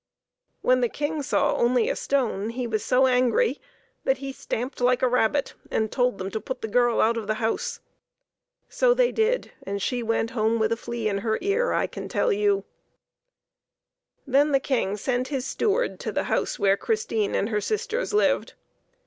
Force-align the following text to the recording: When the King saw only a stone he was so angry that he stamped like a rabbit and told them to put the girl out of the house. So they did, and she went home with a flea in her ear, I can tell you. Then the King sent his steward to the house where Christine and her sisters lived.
When 0.63 0.81
the 0.81 0.89
King 0.89 1.21
saw 1.21 1.53
only 1.53 1.87
a 1.87 1.95
stone 1.95 2.49
he 2.49 2.65
was 2.65 2.83
so 2.83 3.05
angry 3.05 3.61
that 4.03 4.17
he 4.17 4.33
stamped 4.33 4.81
like 4.81 5.03
a 5.03 5.07
rabbit 5.07 5.53
and 5.69 5.91
told 5.91 6.17
them 6.17 6.31
to 6.31 6.41
put 6.41 6.63
the 6.63 6.67
girl 6.67 6.99
out 6.99 7.17
of 7.17 7.27
the 7.27 7.35
house. 7.35 7.81
So 8.67 8.95
they 8.95 9.11
did, 9.11 9.51
and 9.61 9.79
she 9.79 10.01
went 10.01 10.31
home 10.31 10.57
with 10.57 10.71
a 10.71 10.75
flea 10.75 11.07
in 11.07 11.19
her 11.19 11.37
ear, 11.41 11.71
I 11.71 11.85
can 11.85 12.09
tell 12.09 12.33
you. 12.33 12.63
Then 14.25 14.53
the 14.53 14.59
King 14.59 14.97
sent 14.97 15.27
his 15.27 15.45
steward 15.45 15.99
to 15.99 16.11
the 16.11 16.23
house 16.23 16.57
where 16.57 16.77
Christine 16.77 17.35
and 17.35 17.49
her 17.49 17.61
sisters 17.61 18.11
lived. 18.11 18.55